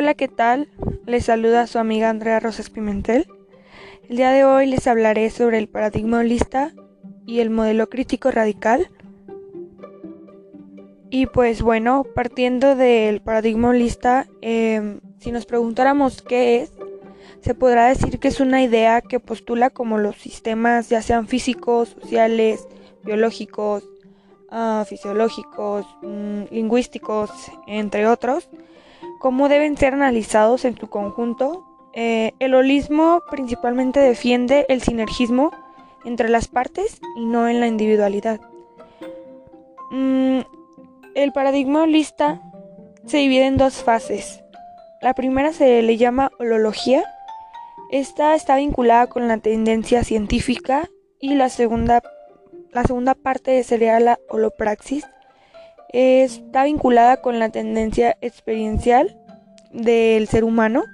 Hola, 0.00 0.14
¿qué 0.14 0.28
tal? 0.28 0.70
Les 1.04 1.26
saluda 1.26 1.66
su 1.66 1.78
amiga 1.78 2.08
Andrea 2.08 2.40
Rosas 2.40 2.70
Pimentel. 2.70 3.28
El 4.08 4.16
día 4.16 4.30
de 4.30 4.46
hoy 4.46 4.64
les 4.64 4.86
hablaré 4.86 5.28
sobre 5.28 5.58
el 5.58 5.68
paradigma 5.68 6.20
holista 6.20 6.72
y 7.26 7.40
el 7.40 7.50
modelo 7.50 7.90
crítico 7.90 8.30
radical. 8.30 8.90
Y 11.10 11.26
pues 11.26 11.60
bueno, 11.60 12.06
partiendo 12.14 12.76
del 12.76 13.20
paradigma 13.20 13.68
holista, 13.68 14.26
em, 14.40 15.00
si 15.18 15.32
nos 15.32 15.44
preguntáramos 15.44 16.22
qué 16.22 16.62
es, 16.62 16.72
se 17.42 17.54
podrá 17.54 17.88
decir 17.88 18.18
que 18.18 18.28
es 18.28 18.40
una 18.40 18.62
idea 18.62 19.02
que 19.02 19.20
postula 19.20 19.68
como 19.68 19.98
los 19.98 20.16
sistemas, 20.16 20.88
ya 20.88 21.02
sean 21.02 21.28
físicos, 21.28 21.90
sociales, 22.00 22.66
biológicos, 23.04 23.84
uh, 24.50 24.82
fisiológicos, 24.86 25.84
mm, 26.00 26.44
lingüísticos, 26.50 27.30
entre 27.66 28.06
otros, 28.06 28.48
cómo 29.20 29.48
deben 29.48 29.76
ser 29.76 29.94
analizados 29.94 30.64
en 30.64 30.76
su 30.76 30.88
conjunto. 30.88 31.64
Eh, 31.92 32.32
el 32.40 32.54
holismo 32.54 33.22
principalmente 33.30 34.00
defiende 34.00 34.66
el 34.68 34.82
sinergismo 34.82 35.52
entre 36.04 36.28
las 36.28 36.48
partes 36.48 37.00
y 37.16 37.26
no 37.26 37.46
en 37.46 37.60
la 37.60 37.68
individualidad. 37.68 38.40
Mm, 39.92 40.40
el 41.14 41.32
paradigma 41.32 41.82
holista 41.82 42.40
se 43.06 43.18
divide 43.18 43.46
en 43.46 43.58
dos 43.58 43.84
fases. 43.84 44.42
La 45.02 45.14
primera 45.14 45.52
se 45.52 45.82
le 45.82 45.96
llama 45.98 46.32
holología. 46.38 47.04
Esta 47.90 48.34
está 48.34 48.56
vinculada 48.56 49.06
con 49.08 49.28
la 49.28 49.36
tendencia 49.36 50.02
científica 50.02 50.88
y 51.20 51.34
la 51.34 51.50
segunda 51.50 52.02
la 52.72 52.84
segunda 52.84 53.14
parte 53.14 53.62
sería 53.64 53.98
la 53.98 54.18
holopraxis. 54.28 55.04
Está 55.92 56.64
vinculada 56.64 57.20
con 57.20 57.38
la 57.38 57.48
tendencia 57.48 58.16
experiencial 58.20 59.16
del 59.72 60.28
ser 60.28 60.44
humano. 60.44 60.84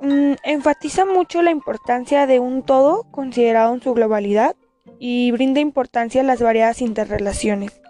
Mm, 0.00 0.34
enfatiza 0.42 1.04
mucho 1.04 1.42
la 1.42 1.50
importancia 1.50 2.26
de 2.26 2.40
un 2.40 2.62
todo 2.62 3.04
considerado 3.10 3.74
en 3.74 3.80
su 3.80 3.94
globalidad 3.94 4.56
y 4.98 5.30
brinda 5.30 5.60
importancia 5.60 6.20
a 6.20 6.24
las 6.24 6.42
variadas 6.42 6.80
interrelaciones. 6.82 7.80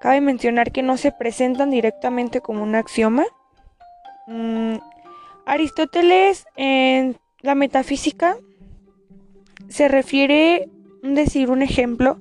Cabe 0.00 0.20
mencionar 0.20 0.72
que 0.72 0.82
no 0.82 0.96
se 0.96 1.12
presentan 1.12 1.70
directamente 1.70 2.40
como 2.40 2.62
un 2.62 2.74
axioma. 2.74 3.24
Mm, 4.26 4.76
Aristóteles 5.44 6.46
en 6.56 7.16
la 7.40 7.54
metafísica 7.54 8.36
se 9.68 9.88
refiere 9.88 10.68
decir 11.02 11.50
un 11.50 11.62
ejemplo, 11.62 12.18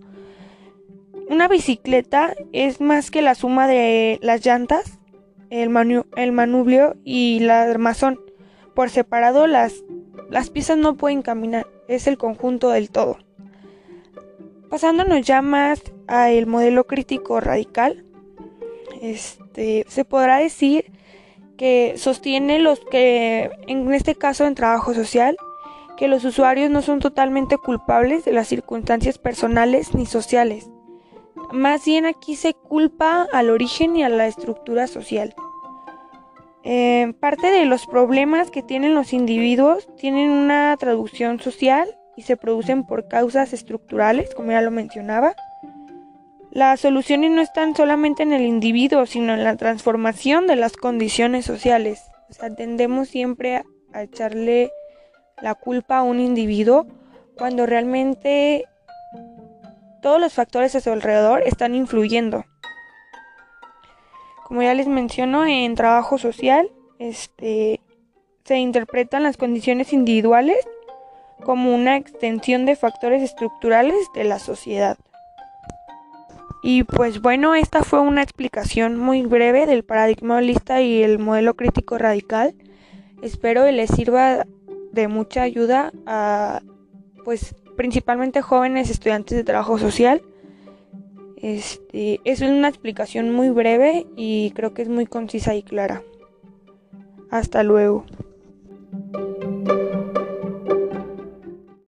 una 1.32 1.48
bicicleta 1.48 2.34
es 2.52 2.82
más 2.82 3.10
que 3.10 3.22
la 3.22 3.36
suma 3.36 3.66
de 3.66 4.20
las 4.22 4.46
llantas, 4.46 5.00
el, 5.50 5.70
manubrio 5.70 6.98
y 7.06 7.40
la 7.40 7.64
armazón. 7.64 8.20
Por 8.76 8.90
separado 8.90 9.48
las, 9.48 9.74
las 10.30 10.50
piezas 10.50 10.78
no 10.78 10.96
pueden 10.96 11.22
caminar, 11.22 11.68
es 11.88 12.08
el 12.08 12.18
conjunto 12.18 12.70
del 12.70 12.90
todo. 12.90 13.18
Pasándonos 14.70 15.26
ya 15.26 15.42
más 15.42 15.82
al 16.08 16.48
modelo 16.48 16.86
crítico 16.86 17.40
radical, 17.40 18.04
este, 19.02 19.86
se 19.88 20.04
podrá 20.04 20.38
decir 20.38 20.92
que 21.58 21.94
sostiene 21.96 22.60
los 22.60 22.82
que, 22.92 23.52
en 23.68 23.94
este 23.94 24.16
caso 24.16 24.46
en 24.46 24.56
trabajo 24.56 24.94
social, 24.94 25.38
que 25.96 26.10
los 26.10 26.26
usuarios 26.26 26.70
no 26.72 26.82
son 26.82 27.00
totalmente 27.00 27.58
culpables 27.58 28.26
de 28.26 28.34
las 28.34 28.50
circunstancias 28.50 29.18
personales 29.18 29.96
ni 29.96 30.06
sociales. 30.06 30.70
Más 31.52 31.84
bien 31.86 32.06
aquí 32.06 32.36
se 32.36 32.54
culpa 32.54 33.28
al 33.34 33.50
origen 33.50 33.96
y 33.96 34.04
a 34.04 34.10
la 34.10 34.28
estructura 34.28 34.88
social. 34.88 35.36
Eh, 36.64 37.14
parte 37.20 37.48
de 37.48 37.66
los 37.66 37.88
problemas 37.88 38.52
que 38.52 38.62
tienen 38.62 38.96
los 38.96 39.14
individuos 39.14 39.88
tienen 39.98 40.30
una 40.30 40.78
traducción 40.78 41.40
social 41.40 41.98
y 42.16 42.22
se 42.22 42.38
producen 42.38 42.86
por 42.86 43.08
causas 43.08 43.52
estructurales, 43.52 44.34
como 44.36 44.52
ya 44.52 44.62
lo 44.62 44.72
mencionaba. 44.72 45.36
Las 46.52 46.82
soluciones 46.82 47.32
no 47.32 47.42
están 47.42 47.76
solamente 47.76 48.24
en 48.24 48.34
el 48.34 48.44
individuo, 48.44 49.06
sino 49.06 49.34
en 49.34 49.44
la 49.44 49.56
transformación 49.56 50.48
de 50.48 50.56
las 50.56 50.78
condiciones 50.78 51.46
sociales. 51.46 52.04
O 52.30 52.34
sea, 52.34 52.54
tendemos 52.54 53.10
siempre 53.10 53.64
a 53.94 54.04
echarle 54.04 54.72
la 55.42 55.56
culpa 55.56 55.98
a 55.98 56.04
un 56.04 56.20
individuo 56.20 56.88
cuando 57.38 57.66
realmente 57.66 58.66
todos 60.02 60.20
los 60.20 60.34
factores 60.34 60.76
a 60.76 60.82
su 60.82 60.92
alrededor 60.92 61.44
están 61.46 61.76
influyendo. 61.76 62.46
Como 64.46 64.62
ya 64.64 64.74
les 64.74 64.88
menciono, 64.88 65.46
en 65.46 65.76
trabajo 65.76 66.18
social 66.18 66.70
este, 67.00 67.80
se 68.44 68.58
interpretan 68.58 69.24
las 69.24 69.38
condiciones 69.38 69.94
individuales 69.94 70.58
como 71.44 71.74
una 71.74 71.98
extensión 71.98 72.66
de 72.66 72.76
factores 72.76 73.24
estructurales 73.24 73.96
de 74.14 74.24
la 74.24 74.40
sociedad. 74.40 74.98
Y 76.64 76.84
pues 76.84 77.22
bueno, 77.22 77.56
esta 77.56 77.84
fue 77.84 78.02
una 78.02 78.22
explicación 78.22 78.98
muy 78.98 79.24
breve 79.24 79.66
del 79.66 79.84
paradigma 79.84 80.38
holista 80.38 80.82
y 80.82 81.02
el 81.02 81.18
modelo 81.18 81.56
crítico 81.56 81.98
radical. 81.98 82.54
Espero 83.24 83.66
que 83.66 83.72
les 83.72 83.90
sirva 83.90 84.46
de 84.92 85.08
mucha 85.08 85.42
ayuda 85.42 85.92
a, 86.06 86.62
pues, 87.24 87.56
principalmente 87.76 88.42
jóvenes 88.42 88.90
estudiantes 88.90 89.38
de 89.38 89.44
trabajo 89.44 89.78
social. 89.78 90.22
Este, 91.38 92.20
es 92.24 92.42
una 92.42 92.68
explicación 92.68 93.32
muy 93.32 93.50
breve 93.50 94.06
y 94.16 94.52
creo 94.52 94.74
que 94.74 94.84
es 94.84 94.90
muy 94.90 95.06
concisa 95.06 95.56
y 95.56 95.64
clara. 95.64 96.04
Hasta 97.32 97.64
luego. 97.64 98.06